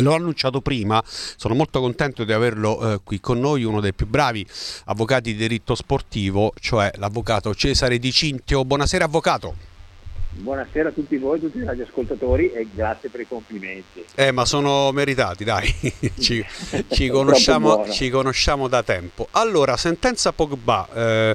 [0.00, 4.06] L'ho annunciato prima, sono molto contento di averlo eh, qui con noi, uno dei più
[4.06, 4.46] bravi
[4.86, 8.64] avvocati di diritto sportivo, cioè l'avvocato Cesare Di Cintio.
[8.64, 9.54] Buonasera avvocato.
[10.30, 14.04] Buonasera a tutti voi, tutti i radioascoltatori e grazie per i complimenti.
[14.14, 15.74] Eh, ma sono meritati, dai,
[16.20, 16.44] ci,
[16.90, 19.26] ci, conosciamo, ci, conosciamo, da tempo.
[19.32, 21.34] Allora, sentenza Pogba, eh,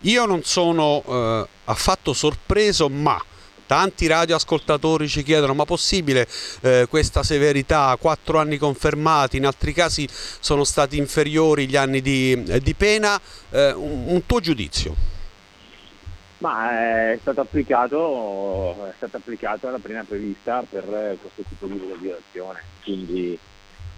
[0.00, 3.20] io non sono eh, affatto sorpreso, ma
[3.66, 6.26] Tanti radioascoltatori ci chiedono ma possibile
[6.62, 12.42] eh, questa severità, quattro anni confermati, in altri casi sono stati inferiori gli anni di,
[12.62, 13.20] di pena,
[13.50, 14.94] eh, un, un, tuo giudizio?
[16.38, 20.84] Ma è stato applicato, è stata applicata la pena prevista per
[21.20, 23.38] questo tipo di violazione, quindi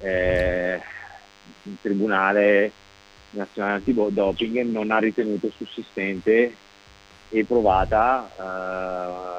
[0.00, 0.80] eh,
[1.62, 2.70] il Tribunale
[3.30, 6.54] Nazionale Antidoping non ha ritenuto sussistente
[7.28, 9.35] e provata eh,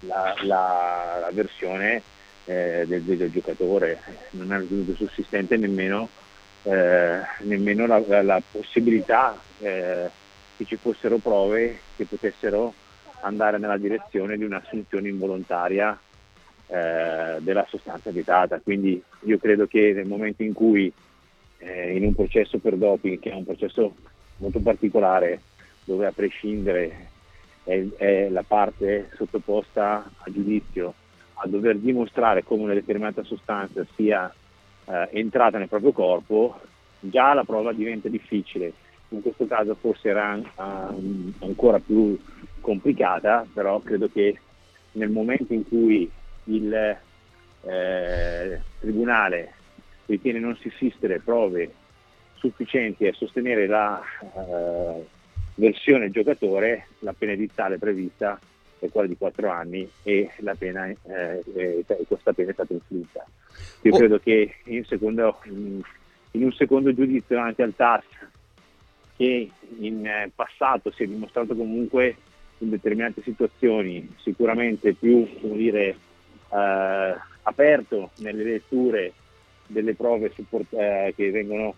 [0.00, 2.02] la, la, la, versione
[2.44, 6.08] eh, del, del, giocatore, non è ritenuto sussistente nemmeno,
[6.64, 10.08] eh, nemmeno la, la, possibilità eh,
[10.56, 12.74] che ci fossero prove che potessero
[13.20, 15.98] andare nella direzione di un'assunzione involontaria
[16.66, 18.60] eh, della sostanza vietata.
[18.60, 20.92] Quindi io credo che nel momento in cui
[21.58, 23.94] eh, in un processo per doping, che è un processo
[24.38, 25.40] molto particolare,
[25.84, 27.10] dove a prescindere
[27.64, 30.94] è, è la parte sottoposta a giudizio
[31.34, 34.32] a dover dimostrare come una determinata sostanza sia
[34.84, 36.60] eh, entrata nel proprio corpo,
[37.00, 38.72] già la prova diventa difficile.
[39.08, 42.18] In questo caso forse era um, ancora più
[42.60, 44.38] complicata, però credo che
[44.92, 46.10] nel momento in cui
[46.44, 46.74] il
[47.64, 49.52] eh, Tribunale
[50.06, 51.72] ritiene non sussistere prove
[52.34, 55.06] sufficienti a sostenere la eh,
[55.54, 58.38] versione giocatore la pena edittale prevista
[58.78, 63.24] è quella di 4 anni e la pena, eh, questa pena è stata inflitta.
[63.82, 63.96] Io oh.
[63.96, 65.80] credo che in, secondo, in,
[66.32, 68.04] in, un secondo giudizio davanti al TAS
[69.16, 72.16] che in eh, passato si è dimostrato comunque
[72.58, 75.96] in determinate situazioni sicuramente più dire,
[76.52, 79.12] eh, aperto nelle letture
[79.66, 81.74] delle prove support- eh, che vengono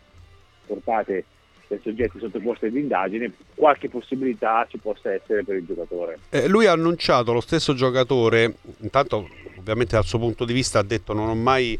[0.66, 1.24] portate
[1.66, 6.18] dai soggetti sottoposti ad indagine, qualche possibilità ci possa essere per il giocatore.
[6.30, 10.82] Eh, lui ha annunciato, lo stesso giocatore, intanto ovviamente dal suo punto di vista ha
[10.82, 11.78] detto non ho mai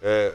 [0.00, 0.30] eh,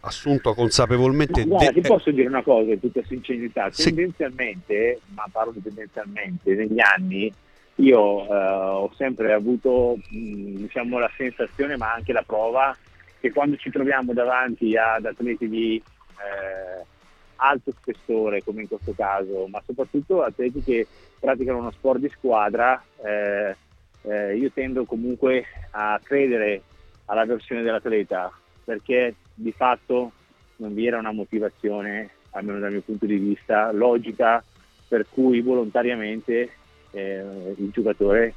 [0.00, 1.40] assunto consapevolmente...
[1.44, 5.14] Ma guarda, de- ti posso dire una cosa in tutta sincerità, tendenzialmente, sì.
[5.14, 7.32] ma parlo di tendenzialmente, negli anni
[7.76, 12.76] io eh, ho sempre avuto mh, diciamo, la sensazione ma anche la prova
[13.20, 15.82] che quando ci troviamo davanti ad atleti di...
[16.16, 16.96] Eh,
[17.40, 20.86] alto spessore come in questo caso, ma soprattutto atleti che
[21.18, 23.56] praticano uno sport di squadra, eh,
[24.02, 26.62] eh, io tendo comunque a credere
[27.06, 28.30] alla versione dell'atleta
[28.64, 30.12] perché di fatto
[30.56, 34.42] non vi era una motivazione, almeno dal mio punto di vista, logica
[34.86, 36.50] per cui volontariamente
[36.90, 38.34] eh, il giocatore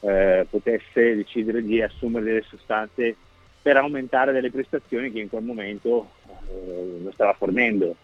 [0.00, 3.16] eh, potesse decidere di assumere delle sostanze
[3.62, 6.10] per aumentare delle prestazioni che in quel momento
[6.48, 7.96] eh, non stava fornendo.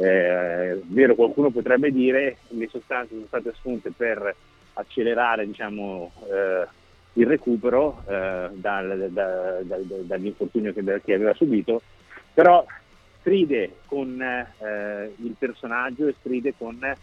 [0.00, 4.34] Eh, vero, qualcuno potrebbe dire che le sostanze sono state assunte per
[4.72, 6.66] accelerare diciamo, eh,
[7.14, 11.82] il recupero eh, dal, da, da, da, dall'infortunio che, che, aveva subito,
[12.32, 12.64] però
[13.18, 16.96] stride con eh, il personaggio e stride con eh,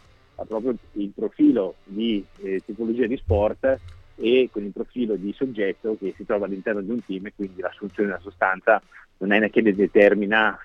[0.47, 3.79] proprio il profilo di eh, tipologia di sport
[4.15, 7.61] e con il profilo di soggetto che si trova all'interno di un team e quindi
[7.61, 8.81] l'assunzione della sostanza
[9.19, 10.59] non è che determina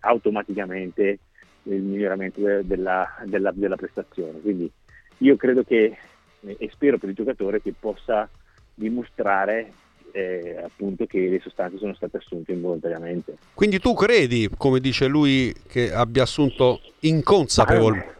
[0.00, 1.18] automaticamente
[1.64, 4.40] il miglioramento della, della, della prestazione.
[4.40, 4.70] Quindi
[5.18, 5.96] io credo che
[6.40, 8.28] e spero per il giocatore che possa
[8.74, 9.72] dimostrare
[10.12, 13.36] eh, appunto che le sostanze sono state assunte involontariamente.
[13.54, 18.16] Quindi tu credi, come dice lui, che abbia assunto inconsapevolmente?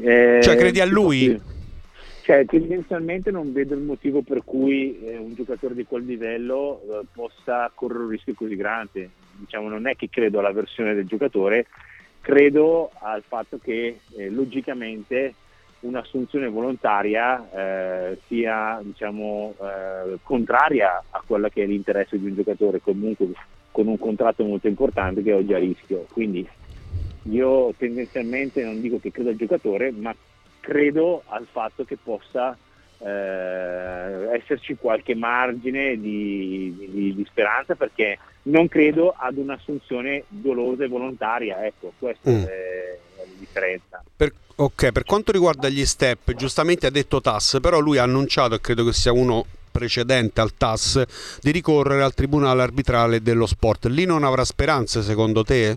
[0.00, 1.40] Eh, cioè credi a lui?
[2.22, 7.06] Cioè, tendenzialmente non vedo il motivo per cui eh, un giocatore di quel livello eh,
[7.12, 9.10] possa correre un rischio così grande.
[9.34, 11.66] Diciamo, non è che credo alla versione del giocatore,
[12.22, 15.34] credo al fatto che eh, logicamente
[15.80, 22.80] un'assunzione volontaria eh, sia diciamo, eh, contraria a quello che è l'interesse di un giocatore
[22.80, 23.26] comunque
[23.72, 26.06] con un contratto molto importante che è oggi a rischio.
[26.12, 26.48] Quindi
[27.24, 30.14] io tendenzialmente non dico che credo al giocatore, ma
[30.60, 32.56] credo al fatto che possa
[33.04, 40.88] eh, esserci qualche margine di, di, di, speranza perché non credo ad un'assunzione dolosa e
[40.88, 42.44] volontaria, ecco, questa mm.
[42.44, 44.02] è la differenza.
[44.16, 48.54] Per, ok, per quanto riguarda gli step, giustamente ha detto TAS, però lui ha annunciato,
[48.54, 51.02] e credo che sia uno precedente al TAS
[51.40, 53.86] di ricorrere al Tribunale arbitrale dello sport.
[53.86, 55.74] Lì non avrà speranze secondo te?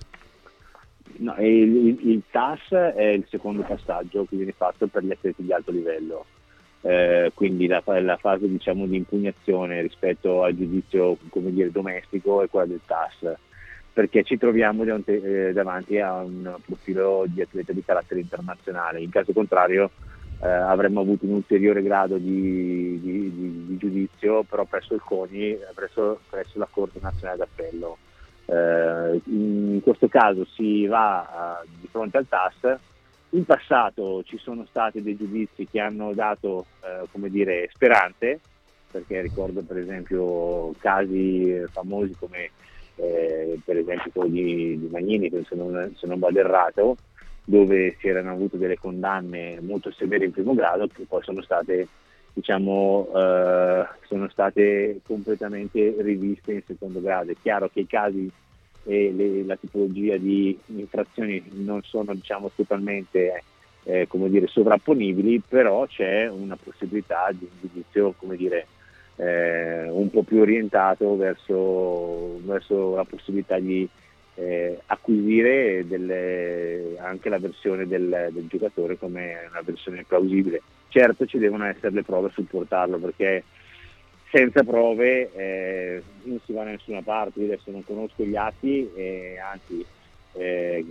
[1.18, 5.44] No, il, il, il, TAS è il secondo passaggio che viene fatto per gli atleti
[5.44, 6.26] di alto livello,
[6.86, 12.68] eh, quindi la, la fase diciamo, di impugnazione rispetto al giudizio dire, domestico è quella
[12.68, 13.34] del TAS,
[13.92, 19.10] perché ci troviamo davanti, eh, davanti a un profilo di atleta di carattere internazionale, in
[19.10, 19.90] caso contrario
[20.44, 25.58] eh, avremmo avuto un ulteriore grado di, di, di, di giudizio, però presso il CONI,
[25.74, 27.98] presso, presso la Corte Nazionale d'Appello.
[28.46, 32.78] Eh, in questo caso si va uh, di fronte al TAS.
[33.32, 38.40] In passato ci sono stati dei giudizi che hanno dato eh, dire, speranze,
[38.90, 42.52] perché ricordo per esempio casi famosi come
[42.96, 46.96] eh, per esempio quello di, di Magnini, se non, se non vado errato,
[47.44, 51.88] dove si erano avute delle condanne molto severe in primo grado che poi sono state
[52.36, 57.32] diciamo, eh, sono state completamente riviste in secondo grado.
[57.32, 58.30] È chiaro che i casi
[58.86, 63.44] e le, la tipologia di infrazioni non sono diciamo, totalmente
[63.84, 68.68] eh, dire, sovrapponibili, però c'è una possibilità di un giudizio dire,
[69.18, 73.88] eh, un po' più orientato verso, verso la possibilità di
[74.36, 80.62] eh, acquisire delle, anche la versione del, del, giocatore come una versione plausibile.
[80.90, 83.44] Certo ci devono essere le prove a supportarlo perché
[84.36, 88.92] senza prove eh, non si va da nessuna parte, io adesso non conosco gli atti
[88.94, 89.86] e anzi
[90.34, 90.86] eh,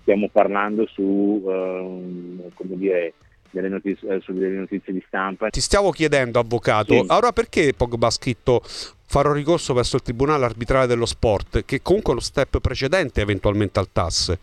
[0.00, 3.12] stiamo parlando su eh, come dire,
[3.50, 5.50] delle notizie, eh, su delle notizie di stampa.
[5.50, 7.04] Ti stavo chiedendo, avvocato, sì.
[7.06, 12.12] allora perché Pogba ha scritto farò ricorso verso il Tribunale arbitrale dello sport, che comunque
[12.12, 14.36] è lo step precedente eventualmente al TAS?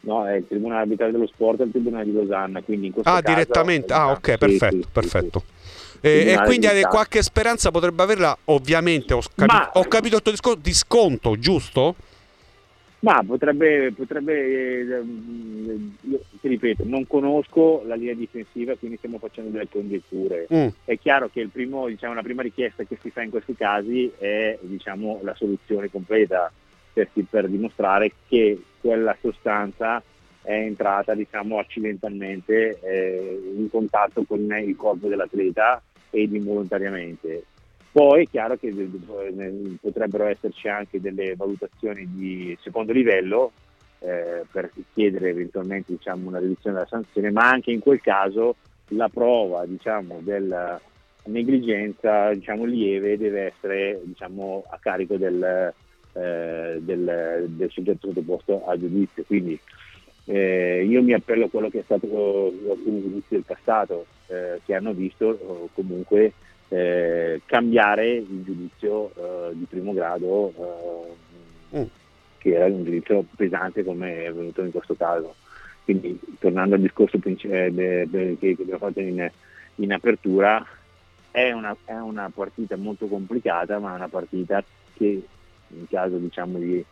[0.00, 3.08] No, è il Tribunale arbitrale dello sport e il Tribunale di Losanna, quindi in questo
[3.08, 3.92] Ah, caso, direttamente?
[3.92, 5.42] Ah, ok, sì, perfetto, sì, perfetto.
[6.00, 9.70] E, e, quindi qualche speranza potrebbe averla, ovviamente, ho, capi- Ma...
[9.72, 11.94] ho capito il tuo discorso, di sconto, giusto?
[13.00, 14.34] Ma potrebbe, potrebbe
[14.80, 15.04] eh,
[16.02, 20.48] io ti ripeto, non conosco la linea difensiva, quindi stiamo facendo delle congetture.
[20.52, 20.68] Mm.
[20.84, 24.58] È chiaro che primo, diciamo, la prima richiesta che si fa in questi casi è
[24.62, 26.50] diciamo, la soluzione completa
[26.92, 30.02] per, per, dimostrare che quella sostanza
[30.42, 37.44] è entrata diciamo, accidentalmente eh, in contatto con il corpo dell'atleta ed involontariamente.
[37.90, 38.72] Poi è chiaro che
[39.80, 43.52] potrebbero esserci anche delle valutazioni di secondo livello
[44.00, 48.56] eh, per chiedere eventualmente diciamo, una riduzione della sanzione, ma anche in quel caso
[48.88, 50.80] la prova diciamo, della
[51.24, 55.72] negligenza diciamo, lieve deve essere diciamo, a carico del,
[56.12, 59.24] eh, del, del soggetto sottoposto a giudizio.
[59.24, 59.58] Quindi
[60.30, 64.74] eh, io mi appello a quello che è stato alcuni giudizi del passato eh, che
[64.74, 66.34] hanno visto comunque
[66.68, 70.52] eh, cambiare il giudizio eh, di primo grado,
[71.70, 71.86] eh, mm.
[72.36, 75.34] che era un giudizio pesante come è venuto in questo caso.
[75.84, 79.30] Quindi tornando al discorso eh, che abbiamo fatto in,
[79.76, 80.62] in apertura,
[81.30, 85.22] è una, è una, partita molto complicata, ma è una partita che
[85.68, 86.84] in caso diciamo, di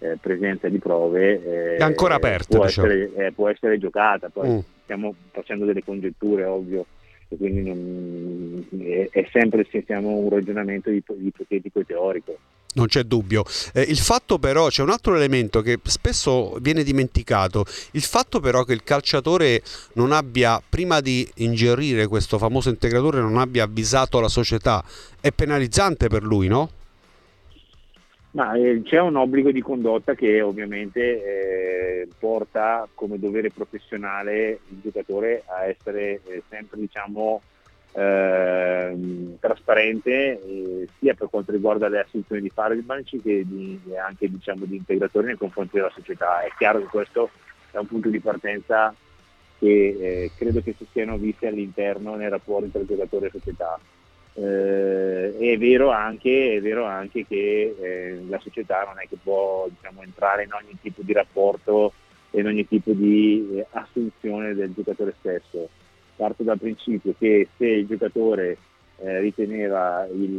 [0.00, 2.56] eh, presenza di prove eh, è ancora aperta.
[2.56, 2.88] Può, diciamo.
[2.88, 4.28] essere, eh, può essere giocata.
[4.28, 4.58] Poi mm.
[4.82, 6.86] stiamo facendo delle congetture, ovvio,
[7.28, 12.38] e quindi non, è, è, sempre siamo un ragionamento ipotetico e teorico.
[12.72, 13.44] Non c'è dubbio.
[13.74, 18.62] Eh, il fatto però, c'è un altro elemento che spesso viene dimenticato, il fatto però
[18.62, 19.62] che il calciatore
[19.94, 24.84] non abbia, prima di ingerire questo famoso integratore, non abbia avvisato la società,
[25.20, 26.70] è penalizzante per lui, no?
[28.32, 34.80] Ma, eh, c'è un obbligo di condotta che ovviamente eh, porta come dovere professionale il
[34.82, 37.42] giocatore a essere eh, sempre diciamo,
[37.92, 44.64] ehm, trasparente eh, sia per quanto riguarda le assunzioni di farmaci che di, anche diciamo,
[44.64, 46.42] di integratori nei confronti della società.
[46.42, 47.30] È chiaro che questo
[47.72, 48.94] è un punto di partenza
[49.58, 53.78] che eh, credo che si siano viste all'interno nei rapporti tra giocatore e società
[54.34, 59.68] eh, è, vero anche, è, vero anche, che eh, la società non è che può
[59.68, 61.92] diciamo, entrare in ogni tipo di rapporto
[62.30, 65.68] e in ogni tipo di eh, assunzione del giocatore stesso.
[66.16, 68.56] Parto dal principio che se il giocatore
[68.98, 70.36] eh, riteneva il,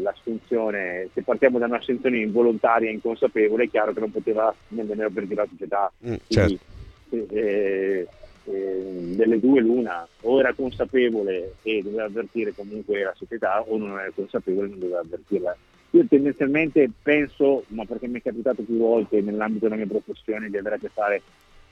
[0.00, 5.42] l'assunzione, se partiamo da un'assunzione involontaria e inconsapevole, è chiaro che non poteva nemmeno avvertire
[5.42, 5.92] la società.
[6.06, 6.58] Mm, certo.
[7.08, 8.08] Quindi,
[8.50, 13.76] eh, eh, delle due l'una, o era consapevole e doveva avvertire comunque la società o
[13.76, 15.56] non era consapevole e non doveva avvertirla.
[15.92, 20.56] Io tendenzialmente penso, ma perché mi è capitato più volte nell'ambito della mia professione di
[20.56, 21.22] avere a che fare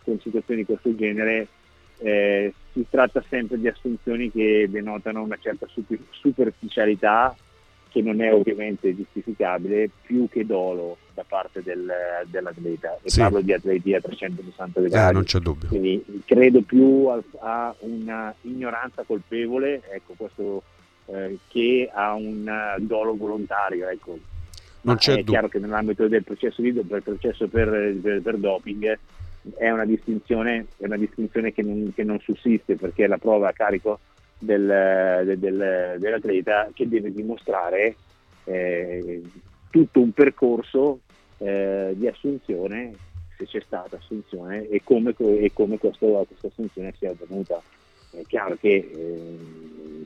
[0.03, 1.47] con situazioni di questo genere,
[1.99, 5.67] eh, si tratta sempre di assunzioni che denotano una certa
[6.11, 7.37] superficialità
[7.91, 11.91] che non è ovviamente giustificabile più che dolo da parte del,
[12.27, 13.21] dell'atleta e sì.
[13.21, 17.75] parlo di atleti a 360 gradi eh, non c'è dubbio quindi credo più a, a
[17.81, 20.63] una ignoranza colpevole ecco, questo,
[21.07, 24.19] eh, che a un dolo volontario ecco.
[24.83, 25.33] non c'è è dubbio.
[25.33, 28.99] chiaro che nell'ambito del processo, del processo per, per, per doping
[29.57, 33.53] è una distinzione, è una distinzione che, non, che, non, sussiste perché la prova a
[33.53, 34.01] carico
[34.39, 37.97] del, del, del, dell'atleta che deve dimostrare
[38.45, 39.23] eh,
[39.71, 41.01] tutto un percorso
[41.39, 42.93] eh, di assunzione,
[43.37, 47.61] se c'è stata assunzione e come, e come questo, questa assunzione sia avvenuta.
[48.11, 49.39] È chiaro che eh,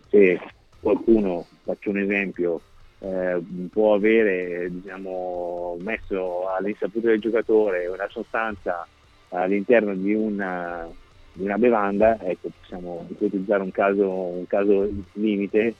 [0.08, 0.40] se
[0.80, 2.60] qualcuno, faccio un esempio,
[2.98, 8.86] eh, può avere diciamo, messo all'insaputa del giocatore una sostanza
[9.30, 10.88] all'interno di una,
[11.32, 15.74] di una bevanda, ecco, possiamo ipotizzare un caso, un caso limite,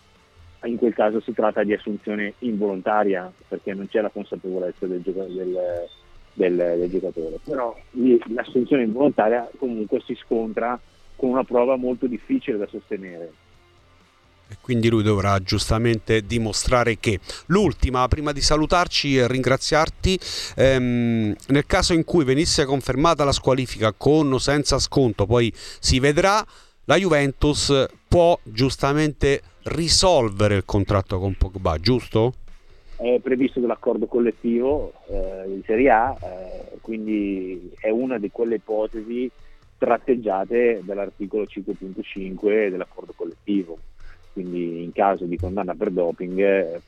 [0.64, 5.58] in quel caso si tratta di assunzione involontaria perché non c'è la consapevolezza del, del,
[6.34, 7.38] del, del giocatore.
[7.44, 7.76] Però
[8.32, 10.78] l'assunzione involontaria comunque si scontra
[11.16, 13.32] con una prova molto difficile da sostenere
[14.52, 17.18] e quindi lui dovrà giustamente dimostrare che.
[17.46, 20.18] L'ultima, prima di salutarci e ringraziarti,
[20.56, 25.98] ehm, nel caso in cui venisse confermata la squalifica con o senza sconto, poi si
[25.98, 26.44] vedrà,
[26.84, 32.34] la Juventus può giustamente risolvere il contratto con Pogba, giusto?
[32.96, 39.30] È previsto dall'accordo collettivo eh, in Serie A, eh, quindi è una di quelle ipotesi
[39.78, 43.78] tratteggiate dall'articolo 5.5 dell'accordo collettivo
[44.32, 46.80] quindi in caso di condanna per doping eh,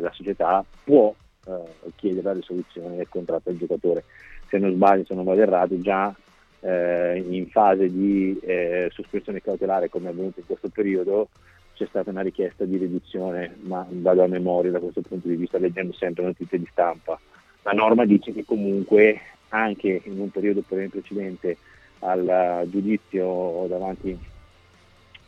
[0.00, 1.14] la società può
[1.46, 4.04] eh, chiedere la risoluzione del contratto del giocatore.
[4.48, 6.14] Se non sbaglio, se non vado errato, già
[6.60, 11.28] eh, in fase di eh, sospensione cautelare come è avvenuto in questo periodo
[11.74, 15.56] c'è stata una richiesta di riduzione, ma vado a memoria da questo punto di vista
[15.56, 17.18] leggendo sempre notizie di stampa.
[17.62, 19.18] La norma dice che comunque
[19.48, 21.56] anche in un periodo precedente
[22.00, 24.18] al giudizio davanti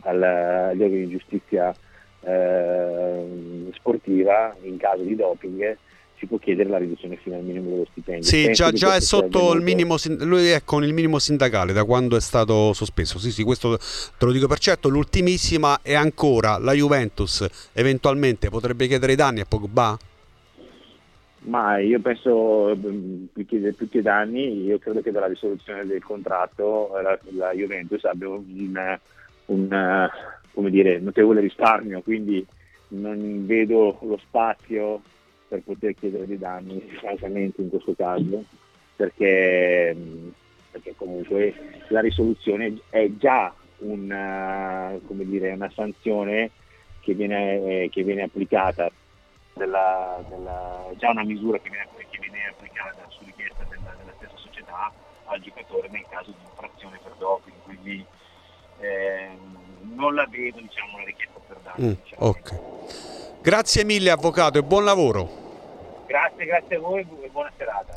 [0.02, 1.74] agli organi di giustizia
[2.20, 5.76] eh, sportiva in caso di doping
[6.22, 8.22] si può chiedere la riduzione fino al minimo dello stipendio.
[8.22, 12.16] Sì, già, già è sotto il minimo, lui è con il minimo sindacale da quando
[12.16, 13.18] è stato sospeso.
[13.18, 14.88] Sì, sì, questo te lo dico per certo.
[14.88, 19.98] L'ultimissima è ancora la Juventus eventualmente potrebbe chiedere i danni a Pogba?
[21.44, 22.78] Ma io penso
[23.32, 28.04] più che, più che danni, io credo che dalla risoluzione del contratto la, la Juventus
[28.04, 28.98] abbia un,
[29.46, 32.44] un eh, dire, notevole risparmio, quindi
[32.88, 35.00] non vedo lo spazio
[35.48, 38.44] per poter chiedere dei danni, francamente in questo caso,
[38.96, 39.94] perché,
[40.70, 41.54] perché comunque
[41.88, 46.50] la risoluzione è già una, dire, una sanzione
[47.00, 48.90] che viene, che viene applicata,
[49.54, 54.36] della, della, già una misura che viene, che viene applicata su richiesta della, della, stessa
[54.36, 54.90] società
[55.26, 57.56] al giocatore nel caso di infrazione per doping.
[57.62, 58.04] Quindi,
[58.82, 59.28] eh,
[59.94, 61.86] non la vedo diciamo, una richiesta per danni.
[61.88, 62.26] Mm, diciamo.
[62.28, 62.58] okay.
[63.40, 65.40] Grazie mille avvocato e buon lavoro.
[66.06, 67.96] Grazie, grazie a voi e buona serata.